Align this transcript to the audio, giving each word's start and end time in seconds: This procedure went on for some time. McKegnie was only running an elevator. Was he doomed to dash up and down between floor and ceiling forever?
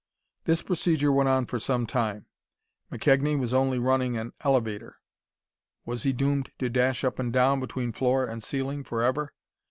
This 0.45 0.63
procedure 0.63 1.11
went 1.11 1.29
on 1.29 1.45
for 1.45 1.59
some 1.59 1.85
time. 1.85 2.25
McKegnie 2.91 3.37
was 3.39 3.53
only 3.53 3.77
running 3.77 4.17
an 4.17 4.33
elevator. 4.41 4.95
Was 5.85 6.01
he 6.01 6.11
doomed 6.11 6.49
to 6.57 6.69
dash 6.71 7.03
up 7.03 7.19
and 7.19 7.31
down 7.31 7.59
between 7.59 7.91
floor 7.91 8.25
and 8.25 8.41
ceiling 8.41 8.81
forever? 8.83 9.35